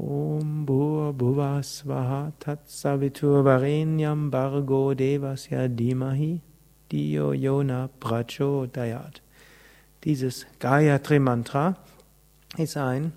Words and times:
Om 0.00 0.64
Bhur 0.64 1.12
Bhuva 1.12 1.60
Svaha 1.60 2.32
Tatsavitur 2.38 3.42
Varenyam 3.42 4.30
Bargo 4.30 4.94
Devasya 4.94 5.68
Dimahi 5.68 6.40
Diyo 6.88 7.32
Yona 7.32 7.88
Prachodayat. 7.98 9.20
Dieses 10.04 10.46
Gayatri 10.60 11.18
Mantra 11.18 11.74
ist 12.56 12.76
ein 12.76 13.12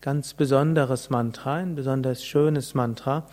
ganz 0.00 0.34
besonderes 0.34 1.08
Mantra, 1.08 1.54
ein 1.54 1.76
besonders 1.76 2.24
schönes 2.24 2.74
Mantra 2.74 3.28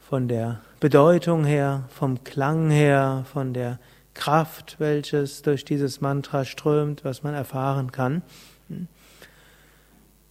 von 0.00 0.26
der 0.26 0.60
Bedeutung 0.80 1.44
her, 1.44 1.84
vom 1.88 2.24
Klang 2.24 2.68
her, 2.68 3.24
von 3.32 3.54
der 3.54 3.78
Kraft, 4.12 4.80
welches 4.80 5.42
durch 5.42 5.64
dieses 5.64 6.00
Mantra 6.00 6.44
strömt, 6.44 7.04
was 7.04 7.22
man 7.22 7.34
erfahren 7.34 7.92
kann. 7.92 8.22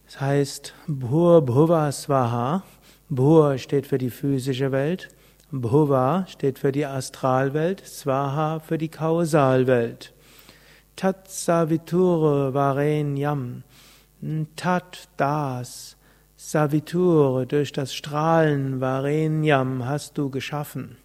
Es 0.06 0.20
heißt 0.20 0.74
Bhur 0.86 1.42
Bhuva 1.42 1.90
Swaha. 1.90 2.62
Bhur 3.08 3.58
steht 3.58 3.86
für 3.86 3.98
die 3.98 4.10
physische 4.10 4.72
Welt, 4.72 5.08
Bhuva 5.50 6.26
steht 6.28 6.58
für 6.58 6.72
die 6.72 6.84
Astralwelt, 6.84 7.86
Swaha 7.86 8.60
für 8.60 8.78
die 8.78 8.88
Kausalwelt. 8.88 10.12
Tat 10.96 11.30
Saviture 11.30 12.52
Varenyam. 12.54 13.62
Tat 14.56 15.08
das. 15.16 15.96
Saviture 16.36 17.46
durch 17.46 17.72
das 17.72 17.94
Strahlen 17.94 18.80
Varenyam 18.80 19.86
hast 19.86 20.18
du 20.18 20.30
geschaffen. 20.30 20.96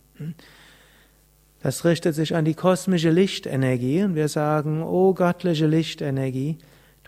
Das 1.62 1.86
richtet 1.86 2.16
sich 2.16 2.36
an 2.36 2.46
die 2.46 2.56
kosmische 2.56 3.10
Lichtenergie 3.10 4.04
und 4.04 4.16
wir 4.16 4.28
sagen, 4.28 4.82
o 4.84 5.14
göttliche 5.14 5.68
Lichtenergie, 5.68 6.58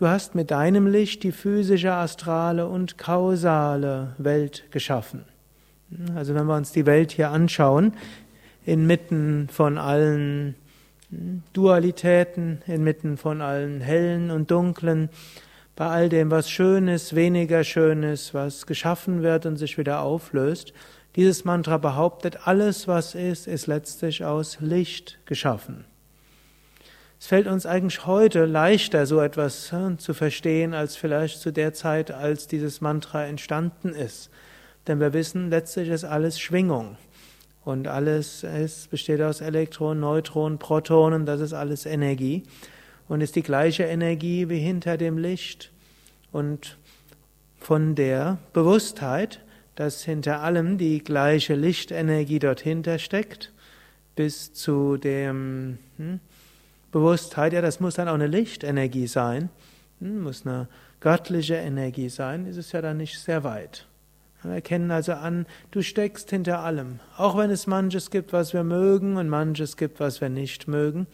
Du 0.01 0.07
hast 0.07 0.33
mit 0.33 0.49
deinem 0.49 0.87
Licht 0.87 1.21
die 1.21 1.31
physische, 1.31 1.93
astrale 1.93 2.67
und 2.67 2.97
kausale 2.97 4.15
Welt 4.17 4.63
geschaffen. 4.71 5.25
Also 6.15 6.33
wenn 6.33 6.47
wir 6.47 6.55
uns 6.55 6.71
die 6.71 6.87
Welt 6.87 7.11
hier 7.11 7.29
anschauen, 7.29 7.93
inmitten 8.65 9.47
von 9.51 9.77
allen 9.77 10.55
Dualitäten, 11.53 12.63
inmitten 12.65 13.15
von 13.15 13.41
allen 13.41 13.79
hellen 13.79 14.31
und 14.31 14.49
dunklen, 14.49 15.09
bei 15.75 15.85
all 15.85 16.09
dem, 16.09 16.31
was 16.31 16.49
schön 16.49 16.87
ist, 16.87 17.15
weniger 17.15 17.63
schön 17.63 18.01
ist, 18.01 18.33
was 18.33 18.65
geschaffen 18.65 19.21
wird 19.21 19.45
und 19.45 19.57
sich 19.57 19.77
wieder 19.77 20.01
auflöst, 20.01 20.73
dieses 21.15 21.45
Mantra 21.45 21.77
behauptet, 21.77 22.47
alles, 22.47 22.87
was 22.87 23.13
ist, 23.13 23.45
ist 23.45 23.67
letztlich 23.67 24.25
aus 24.25 24.57
Licht 24.61 25.19
geschaffen. 25.27 25.85
Es 27.21 27.27
fällt 27.27 27.45
uns 27.45 27.67
eigentlich 27.67 28.07
heute 28.07 28.45
leichter, 28.45 29.05
so 29.05 29.21
etwas 29.21 29.71
zu 29.97 30.13
verstehen, 30.15 30.73
als 30.73 30.95
vielleicht 30.95 31.39
zu 31.39 31.53
der 31.53 31.71
Zeit, 31.71 32.09
als 32.09 32.47
dieses 32.47 32.81
Mantra 32.81 33.23
entstanden 33.25 33.89
ist. 33.89 34.31
Denn 34.87 34.99
wir 34.99 35.13
wissen, 35.13 35.51
letztlich 35.51 35.89
ist 35.89 36.03
alles 36.03 36.39
Schwingung. 36.39 36.97
Und 37.63 37.87
alles 37.87 38.43
ist, 38.43 38.89
besteht 38.89 39.21
aus 39.21 39.39
Elektronen, 39.39 39.99
Neutronen, 39.99 40.57
Protonen, 40.57 41.27
das 41.27 41.41
ist 41.41 41.53
alles 41.53 41.85
Energie. 41.85 42.41
Und 43.07 43.21
ist 43.21 43.35
die 43.35 43.43
gleiche 43.43 43.83
Energie 43.83 44.49
wie 44.49 44.57
hinter 44.57 44.97
dem 44.97 45.19
Licht. 45.19 45.71
Und 46.31 46.79
von 47.59 47.93
der 47.93 48.39
Bewusstheit, 48.51 49.41
dass 49.75 50.03
hinter 50.03 50.41
allem 50.41 50.79
die 50.79 51.03
gleiche 51.03 51.53
Lichtenergie 51.53 52.39
dort 52.39 52.61
hinter 52.61 52.97
steckt, 52.97 53.53
bis 54.15 54.53
zu 54.53 54.97
dem, 54.97 55.77
hm, 55.97 56.19
Bewusstheit, 56.91 57.53
ja, 57.53 57.61
das 57.61 57.79
muss 57.79 57.95
dann 57.95 58.07
auch 58.07 58.13
eine 58.13 58.27
Lichtenergie 58.27 59.07
sein, 59.07 59.49
hm, 59.99 60.23
muss 60.23 60.45
eine 60.45 60.67
göttliche 60.99 61.55
Energie 61.55 62.09
sein, 62.09 62.45
ist 62.45 62.57
es 62.57 62.71
ja 62.71 62.81
dann 62.81 62.97
nicht 62.97 63.19
sehr 63.19 63.43
weit. 63.43 63.87
Wir 64.43 64.53
erkennen 64.53 64.89
also 64.89 65.13
an, 65.13 65.45
du 65.69 65.83
steckst 65.83 66.31
hinter 66.31 66.59
allem. 66.59 66.99
Auch 67.17 67.37
wenn 67.37 67.51
es 67.51 67.67
manches 67.67 68.09
gibt, 68.09 68.33
was 68.33 68.53
wir 68.53 68.63
mögen 68.63 69.17
und 69.17 69.29
manches 69.29 69.77
gibt, 69.77 69.99
was 69.99 70.19
wir 70.19 70.29
nicht 70.29 70.67
mögen, 70.67 71.05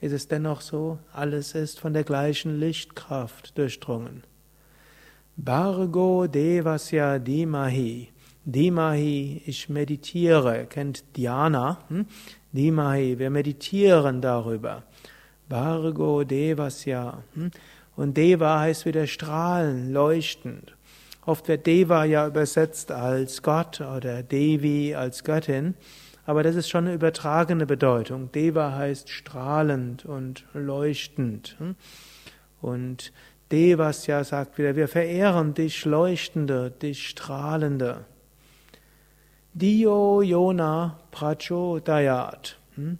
ist 0.00 0.12
es 0.12 0.26
dennoch 0.26 0.60
so, 0.60 0.98
alles 1.12 1.54
ist 1.54 1.78
von 1.78 1.92
der 1.92 2.02
gleichen 2.02 2.58
Lichtkraft 2.58 3.56
durchdrungen. 3.56 4.24
Bargo 5.36 6.26
Devasya 6.26 7.20
Dimahi. 7.20 8.08
Dimahi, 8.44 9.42
ich 9.46 9.68
meditiere, 9.68 10.66
kennt 10.66 11.04
Dhyana. 11.16 11.78
Hm? 11.88 12.06
Dimahi, 12.50 13.20
wir 13.20 13.30
meditieren 13.30 14.20
darüber. 14.20 14.82
Vargo 15.48 16.24
Devasya. 16.24 17.22
Hm? 17.34 17.50
Und 17.96 18.16
Deva 18.16 18.60
heißt 18.60 18.86
wieder 18.86 19.06
strahlen, 19.06 19.92
leuchtend. 19.92 20.76
Oft 21.24 21.46
wird 21.48 21.66
Deva 21.66 22.04
ja 22.04 22.26
übersetzt 22.26 22.90
als 22.90 23.42
Gott 23.42 23.80
oder 23.80 24.22
Devi 24.22 24.94
als 24.94 25.22
Göttin, 25.24 25.74
aber 26.24 26.42
das 26.42 26.56
ist 26.56 26.68
schon 26.68 26.86
eine 26.86 26.94
übertragene 26.94 27.66
Bedeutung. 27.66 28.32
Deva 28.32 28.74
heißt 28.74 29.08
strahlend 29.08 30.04
und 30.04 30.44
leuchtend. 30.54 31.56
Hm? 31.58 31.76
Und 32.60 33.12
Devasya 33.50 34.24
sagt 34.24 34.56
wieder, 34.56 34.76
wir 34.76 34.88
verehren 34.88 35.52
dich 35.52 35.84
Leuchtende, 35.84 36.70
dich 36.70 37.08
Strahlende. 37.08 38.06
Dio 39.52 40.22
Yona 40.22 40.98
Prachodayat. 41.10 42.58
Hm? 42.76 42.98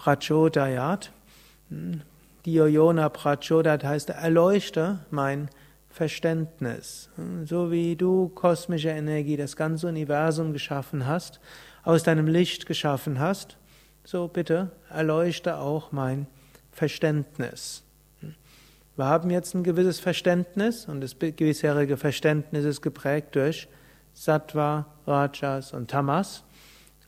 Prachodayat 0.00 1.12
Dioyona 2.46 3.10
Prachodat 3.10 3.84
heißt 3.84 4.08
erleuchte 4.08 5.00
mein 5.10 5.50
Verständnis. 5.90 7.10
So 7.44 7.70
wie 7.70 7.96
du 7.96 8.30
kosmische 8.30 8.88
Energie, 8.88 9.36
das 9.36 9.56
ganze 9.56 9.88
Universum 9.88 10.54
geschaffen 10.54 11.06
hast, 11.06 11.38
aus 11.82 12.02
deinem 12.02 12.28
Licht 12.28 12.64
geschaffen 12.64 13.20
hast, 13.20 13.58
so 14.02 14.26
bitte 14.26 14.70
erleuchte 14.88 15.58
auch 15.58 15.92
mein 15.92 16.26
Verständnis. 16.72 17.82
Wir 18.96 19.04
haben 19.04 19.28
jetzt 19.28 19.54
ein 19.54 19.64
gewisses 19.64 20.00
Verständnis 20.00 20.86
und 20.86 21.02
das 21.02 21.14
bisherige 21.14 21.98
Verständnis 21.98 22.64
ist 22.64 22.80
geprägt 22.80 23.34
durch 23.34 23.68
Sattva, 24.14 24.86
Rajas 25.06 25.74
und 25.74 25.90
Tamas. 25.90 26.42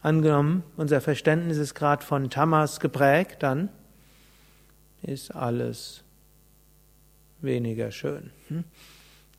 Angenommen, 0.02 0.64
unser 0.76 1.00
Verständnis 1.00 1.58
ist 1.58 1.74
gerade 1.74 2.04
von 2.04 2.28
Tamas 2.28 2.80
geprägt, 2.80 3.44
dann 3.44 3.68
ist 5.02 5.34
alles 5.34 6.02
weniger 7.40 7.92
schön. 7.92 8.30
Hm? 8.48 8.64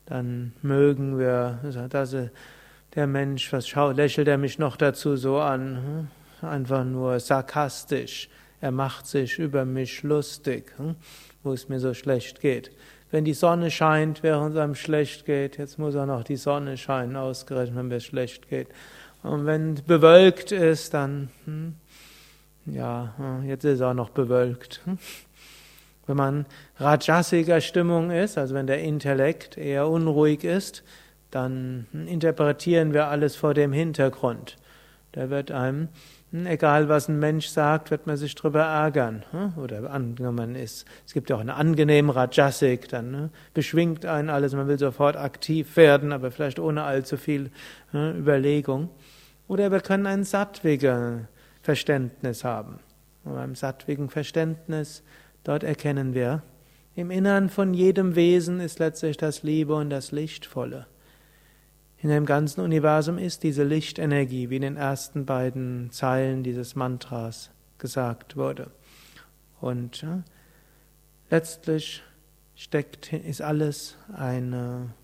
Dann 0.06 0.52
mögen 0.62 1.18
wir, 1.18 1.58
dass 1.90 2.16
der 2.94 3.06
Mensch, 3.06 3.52
was 3.52 3.68
schaut, 3.68 3.96
lächelt 3.96 4.26
er 4.26 4.38
mich 4.38 4.58
noch 4.58 4.76
dazu 4.76 5.16
so 5.16 5.38
an? 5.38 6.08
Hm? 6.40 6.48
Einfach 6.48 6.84
nur 6.84 7.20
sarkastisch. 7.20 8.28
Er 8.60 8.70
macht 8.70 9.06
sich 9.06 9.38
über 9.38 9.66
mich 9.66 10.02
lustig, 10.02 10.72
hm? 10.78 10.94
wo 11.42 11.52
es 11.52 11.68
mir 11.68 11.80
so 11.80 11.92
schlecht 11.92 12.40
geht. 12.40 12.70
Wenn 13.10 13.26
die 13.26 13.34
Sonne 13.34 13.70
scheint, 13.70 14.22
während 14.22 14.54
es 14.54 14.60
einem 14.60 14.74
schlecht 14.74 15.26
geht, 15.26 15.58
jetzt 15.58 15.78
muss 15.78 15.94
auch 15.94 16.06
noch 16.06 16.24
die 16.24 16.36
Sonne 16.36 16.78
scheinen, 16.78 17.16
ausgerechnet, 17.16 17.76
wenn 17.76 17.92
es 17.92 18.04
schlecht 18.04 18.48
geht. 18.48 18.68
Und 19.24 19.46
wenn 19.46 19.76
bewölkt 19.86 20.52
ist, 20.52 20.92
dann, 20.92 21.30
ja, 22.66 23.14
jetzt 23.46 23.64
ist 23.64 23.80
auch 23.80 23.94
noch 23.94 24.10
bewölkt. 24.10 24.82
Wenn 26.06 26.16
man 26.18 26.46
rajasiger 26.76 27.62
Stimmung 27.62 28.10
ist, 28.10 28.36
also 28.36 28.54
wenn 28.54 28.66
der 28.66 28.82
Intellekt 28.82 29.56
eher 29.56 29.88
unruhig 29.88 30.44
ist, 30.44 30.84
dann 31.30 31.86
interpretieren 32.06 32.92
wir 32.92 33.06
alles 33.06 33.34
vor 33.34 33.54
dem 33.54 33.72
Hintergrund. 33.72 34.58
Da 35.12 35.30
wird 35.30 35.50
einem, 35.50 35.88
egal 36.44 36.90
was 36.90 37.08
ein 37.08 37.18
Mensch 37.18 37.46
sagt, 37.46 37.90
wird 37.90 38.06
man 38.06 38.18
sich 38.18 38.34
drüber 38.34 38.64
ärgern. 38.64 39.24
Hm? 39.30 39.54
Oder 39.56 39.90
angenommen 39.90 40.54
ist, 40.54 40.86
es 41.06 41.14
gibt 41.14 41.30
ja 41.30 41.36
auch 41.36 41.40
eine 41.40 41.54
angenehme 41.54 42.14
Rajasik, 42.14 42.90
dann 42.90 43.10
ne? 43.10 43.30
beschwingt 43.54 44.04
einen 44.04 44.28
alles, 44.28 44.52
man 44.52 44.68
will 44.68 44.78
sofort 44.78 45.16
aktiv 45.16 45.78
werden, 45.78 46.12
aber 46.12 46.30
vielleicht 46.30 46.58
ohne 46.58 46.82
allzu 46.82 47.16
viel 47.16 47.50
Überlegung. 47.94 48.90
Oder 49.48 49.70
wir 49.70 49.80
können 49.80 50.06
ein 50.06 50.24
sattwiger 50.24 51.28
Verständnis 51.62 52.44
haben. 52.44 52.80
Und 53.24 53.34
beim 53.34 53.54
sattwigen 53.54 54.10
Verständnis 54.10 55.02
Dort 55.44 55.62
erkennen 55.62 56.14
wir, 56.14 56.42
im 56.96 57.10
Innern 57.10 57.50
von 57.50 57.74
jedem 57.74 58.16
Wesen 58.16 58.60
ist 58.60 58.78
letztlich 58.78 59.18
das 59.18 59.42
Liebe 59.42 59.74
und 59.74 59.90
das 59.90 60.10
Lichtvolle. 60.10 60.86
In 61.98 62.08
dem 62.08 62.24
ganzen 62.24 62.62
Universum 62.62 63.18
ist 63.18 63.42
diese 63.42 63.62
Lichtenergie, 63.64 64.48
wie 64.48 64.56
in 64.56 64.62
den 64.62 64.76
ersten 64.76 65.26
beiden 65.26 65.90
Zeilen 65.90 66.42
dieses 66.42 66.76
Mantras 66.76 67.50
gesagt 67.78 68.36
wurde. 68.36 68.70
Und 69.60 70.02
ja, 70.02 70.22
letztlich 71.30 72.02
steckt, 72.54 73.12
ist 73.12 73.42
alles 73.42 73.96
eine, 74.14 74.94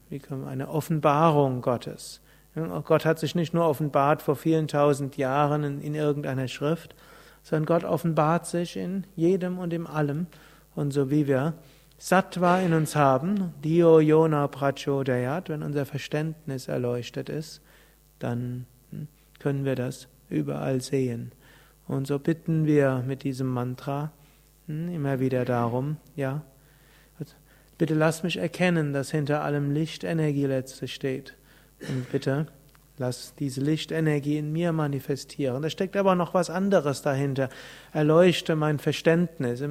eine 0.46 0.68
Offenbarung 0.68 1.60
Gottes. 1.60 2.20
Gott 2.54 3.04
hat 3.04 3.18
sich 3.18 3.34
nicht 3.34 3.54
nur 3.54 3.68
offenbart 3.68 4.22
vor 4.22 4.36
vielen 4.36 4.66
tausend 4.66 5.16
Jahren 5.16 5.62
in, 5.62 5.80
in 5.80 5.94
irgendeiner 5.94 6.48
Schrift, 6.48 6.94
sondern 7.42 7.66
Gott 7.66 7.84
offenbart 7.84 8.46
sich 8.46 8.76
in 8.76 9.06
jedem 9.14 9.58
und 9.58 9.72
in 9.72 9.86
allem. 9.86 10.26
Und 10.74 10.92
so 10.92 11.10
wie 11.10 11.26
wir 11.26 11.54
Sattva 11.98 12.60
in 12.60 12.72
uns 12.72 12.96
haben, 12.96 13.54
Dio 13.62 14.00
Yona 14.00 14.48
Prachodayat, 14.48 15.48
wenn 15.48 15.62
unser 15.62 15.86
Verständnis 15.86 16.66
erleuchtet 16.66 17.28
ist, 17.28 17.60
dann 18.18 18.66
hm, 18.90 19.06
können 19.38 19.64
wir 19.64 19.76
das 19.76 20.08
überall 20.28 20.80
sehen. 20.80 21.32
Und 21.86 22.06
so 22.06 22.18
bitten 22.18 22.66
wir 22.66 23.04
mit 23.06 23.22
diesem 23.22 23.48
Mantra 23.48 24.12
hm, 24.66 24.92
immer 24.92 25.20
wieder 25.20 25.44
darum, 25.44 25.98
ja, 26.16 26.42
bitte 27.78 27.94
lass 27.94 28.22
mich 28.22 28.36
erkennen, 28.36 28.92
dass 28.92 29.10
hinter 29.10 29.42
allem 29.42 29.70
Lichtenergie 29.70 30.46
letztlich 30.46 30.94
steht. 30.94 31.34
Und 31.88 32.10
bitte 32.10 32.46
lass 33.00 33.34
diese 33.34 33.62
Lichtenergie 33.62 34.36
in 34.36 34.52
mir 34.52 34.72
manifestieren. 34.72 35.62
Da 35.62 35.70
steckt 35.70 35.96
aber 35.96 36.14
noch 36.14 36.34
was 36.34 36.50
anderes 36.50 37.00
dahinter. 37.00 37.48
Erleuchte 37.92 38.56
mein 38.56 38.78
Verständnis. 38.78 39.64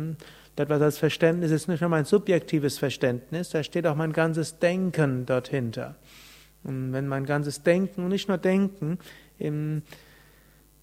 Das, 0.56 0.70
als 0.82 0.98
Verständnis 0.98 1.52
ist 1.52 1.68
nicht 1.68 1.82
nur 1.82 1.92
mein 1.92 2.06
subjektives 2.06 2.80
Verständnis, 2.80 3.52
da 3.52 3.64
steht 3.64 3.86
auch 3.86 3.96
mein 3.96 4.14
ganzes 4.14 4.58
Denken 4.58 5.26
dort 5.26 5.48
hinter. 5.48 5.96
Und 6.64 6.92
wenn 6.92 7.08
mein 7.08 7.26
ganzes 7.26 7.62
Denken, 7.64 8.04
und 8.04 8.10
nicht 8.10 8.28
nur 8.28 8.38
Denken, 8.38 8.98
im 9.38 9.84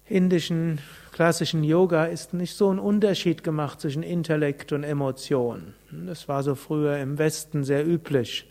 indischen 0.05 0.79
klassischen 1.11 1.63
Yoga 1.63 2.05
ist 2.05 2.33
nicht 2.33 2.55
so 2.55 2.71
ein 2.71 2.79
Unterschied 2.79 3.43
gemacht 3.43 3.81
zwischen 3.81 4.03
Intellekt 4.03 4.71
und 4.71 4.83
Emotion. 4.83 5.73
Das 5.91 6.27
war 6.29 6.43
so 6.43 6.55
früher 6.55 6.97
im 6.97 7.17
Westen 7.17 7.63
sehr 7.63 7.85
üblich. 7.85 8.49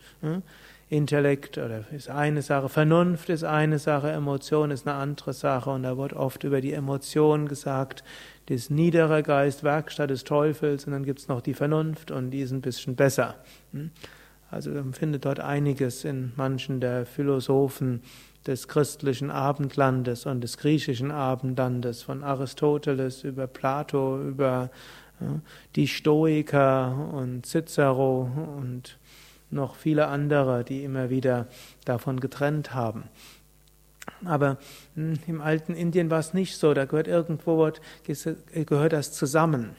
Intellekt 0.89 1.57
oder 1.57 1.83
ist 1.91 2.09
eine 2.09 2.41
Sache, 2.41 2.69
Vernunft 2.69 3.29
ist 3.29 3.43
eine 3.43 3.77
Sache, 3.77 4.09
Emotion 4.09 4.71
ist 4.71 4.87
eine 4.87 4.95
andere 4.95 5.33
Sache. 5.33 5.69
Und 5.69 5.83
da 5.83 5.97
wird 5.97 6.13
oft 6.13 6.43
über 6.45 6.61
die 6.61 6.73
Emotion 6.73 7.47
gesagt, 7.47 8.03
das 8.45 8.69
niedere 8.69 9.21
Geist, 9.21 9.63
Werkstatt 9.63 10.09
des 10.09 10.23
Teufels. 10.23 10.85
Und 10.85 10.93
dann 10.93 11.03
gibt 11.03 11.19
es 11.19 11.27
noch 11.27 11.41
die 11.41 11.53
Vernunft 11.53 12.11
und 12.11 12.31
die 12.31 12.39
ist 12.39 12.51
ein 12.51 12.61
bisschen 12.61 12.95
besser. 12.95 13.35
Also 14.49 14.71
man 14.71 14.93
findet 14.93 15.25
dort 15.25 15.41
einiges 15.41 16.05
in 16.05 16.31
manchen 16.37 16.79
der 16.79 17.05
Philosophen 17.05 18.01
des 18.45 18.69
christlichen 18.69 19.29
Abendlandes 19.29 20.25
und 20.25 20.39
des 20.39 20.57
griechischen 20.57 21.11
Abendlandes, 21.11 22.01
von 22.03 22.23
Aristoteles 22.23 23.25
über 23.25 23.45
Plato, 23.47 24.21
über 24.21 24.69
die 25.75 25.87
Stoiker 25.87 27.09
und 27.11 27.45
Cicero 27.45 28.31
und 28.57 28.97
noch 29.49 29.75
viele 29.75 30.07
andere, 30.07 30.63
die 30.63 30.83
immer 30.83 31.09
wieder 31.09 31.47
davon 31.85 32.19
getrennt 32.19 32.73
haben. 32.73 33.05
Aber 34.25 34.57
hm, 34.95 35.19
im 35.27 35.41
alten 35.41 35.73
Indien 35.73 36.09
war 36.09 36.19
es 36.19 36.33
nicht 36.33 36.57
so, 36.57 36.73
da 36.73 36.85
gehört 36.85 37.07
irgendwo 37.07 37.71
gehört 38.05 38.93
das 38.93 39.11
zusammen. 39.11 39.75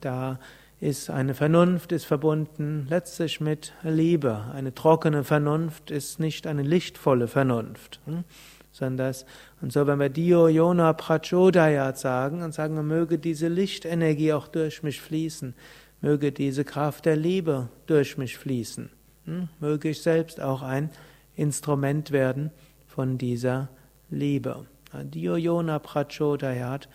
Da 0.00 0.38
ist 0.80 1.10
eine 1.10 1.34
Vernunft 1.34 1.92
ist 1.92 2.04
verbunden 2.04 2.86
letztlich 2.88 3.40
mit 3.40 3.72
Liebe. 3.82 4.44
Eine 4.54 4.74
trockene 4.74 5.24
Vernunft 5.24 5.90
ist 5.90 6.20
nicht 6.20 6.46
eine 6.46 6.62
lichtvolle 6.62 7.28
Vernunft, 7.28 8.00
hm? 8.04 8.24
sondern 8.72 9.14
und 9.62 9.72
so 9.72 9.86
wenn 9.86 9.98
wir 9.98 10.10
Dio 10.10 10.48
Yona 10.48 10.92
Prachodayat 10.92 11.98
sagen 11.98 12.42
und 12.42 12.52
sagen, 12.52 12.86
möge 12.86 13.18
diese 13.18 13.48
Lichtenergie 13.48 14.34
auch 14.34 14.48
durch 14.48 14.82
mich 14.82 15.00
fließen, 15.00 15.54
möge 16.00 16.32
diese 16.32 16.64
Kraft 16.64 17.06
der 17.06 17.16
Liebe 17.16 17.68
durch 17.86 18.18
mich 18.18 18.36
fließen, 18.36 18.90
hm? 19.24 19.48
möge 19.60 19.90
ich 19.90 20.02
selbst 20.02 20.40
auch 20.40 20.62
ein 20.62 20.90
Instrument 21.34 22.10
werden 22.10 22.50
von 22.86 23.18
dieser 23.18 23.68
Liebe. 24.10 24.66
Dio 24.92 25.36
Yona 25.36 25.78
Prachodayat 25.78 26.88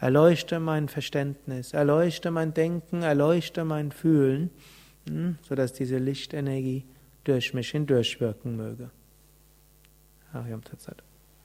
Erleuchte 0.00 0.60
mein 0.60 0.88
Verständnis, 0.88 1.72
erleuchte 1.72 2.30
mein 2.30 2.54
Denken, 2.54 3.02
erleuchte 3.02 3.64
mein 3.64 3.90
Fühlen, 3.90 4.50
hm, 5.08 5.38
sodass 5.42 5.72
diese 5.72 5.98
Lichtenergie 5.98 6.84
durch 7.24 7.52
mich 7.52 7.70
hindurchwirken 7.70 8.56
möge. 8.56 8.90
Hariam 10.32 10.62
Tatsat. 10.62 11.02